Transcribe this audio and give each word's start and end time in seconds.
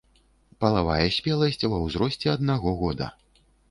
Палавая 0.65 1.05
спеласць 1.19 1.63
ва 1.71 1.85
ўзросце 1.87 2.27
аднаго 2.37 2.79
года. 2.85 3.17